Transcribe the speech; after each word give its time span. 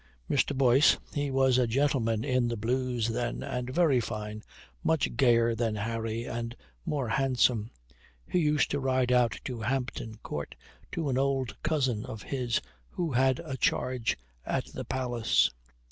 Mr. 0.27 0.57
Boyce 0.57 0.97
he 1.13 1.29
was 1.29 1.59
a 1.59 1.67
gentleman 1.67 2.23
in 2.23 2.47
the 2.47 2.57
Blues 2.57 3.09
then, 3.09 3.43
and 3.43 3.69
very 3.69 3.99
fine, 3.99 4.41
much 4.83 5.15
gayer 5.15 5.53
than 5.53 5.75
Harry 5.75 6.23
and 6.25 6.55
more 6.87 7.07
handsome. 7.07 7.69
He 8.27 8.39
used 8.39 8.71
to 8.71 8.79
ride 8.79 9.11
out 9.11 9.39
to 9.45 9.61
Hampton 9.61 10.17
Court 10.23 10.55
to 10.93 11.09
an 11.09 11.19
old 11.19 11.55
cousin 11.61 12.03
of 12.07 12.23
his, 12.23 12.59
who 12.89 13.11
had 13.11 13.41
a 13.45 13.55
charge 13.57 14.17
at 14.43 14.65
the 14.73 14.85
Palace. 14.85 15.51